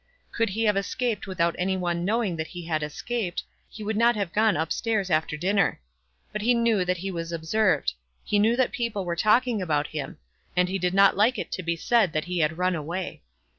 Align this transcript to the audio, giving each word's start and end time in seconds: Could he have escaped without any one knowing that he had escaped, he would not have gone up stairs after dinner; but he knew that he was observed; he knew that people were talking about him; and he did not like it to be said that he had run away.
Could 0.31 0.49
he 0.49 0.63
have 0.63 0.75
escaped 0.75 1.27
without 1.27 1.55
any 1.59 1.77
one 1.77 2.03
knowing 2.03 2.35
that 2.37 2.47
he 2.47 2.65
had 2.65 2.81
escaped, 2.81 3.43
he 3.69 3.83
would 3.83 3.95
not 3.95 4.15
have 4.15 4.33
gone 4.33 4.57
up 4.57 4.71
stairs 4.73 5.11
after 5.11 5.37
dinner; 5.37 5.79
but 6.33 6.41
he 6.41 6.55
knew 6.55 6.83
that 6.83 6.97
he 6.97 7.11
was 7.11 7.31
observed; 7.31 7.93
he 8.23 8.39
knew 8.39 8.55
that 8.55 8.71
people 8.71 9.05
were 9.05 9.15
talking 9.15 9.61
about 9.61 9.85
him; 9.85 10.17
and 10.57 10.69
he 10.69 10.79
did 10.79 10.95
not 10.95 11.15
like 11.15 11.37
it 11.37 11.51
to 11.51 11.61
be 11.61 11.75
said 11.75 12.13
that 12.13 12.25
he 12.25 12.39
had 12.39 12.57
run 12.57 12.73
away. 12.73 13.21